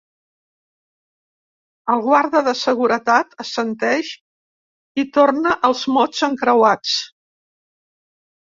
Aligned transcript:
El 1.95 2.01
guarda 2.05 2.41
de 2.47 2.53
seguretat 2.61 3.37
assenteix 3.45 4.11
i 5.03 5.07
torna 5.19 5.55
als 5.71 5.85
mots 5.99 6.27
encreuats. 6.31 6.97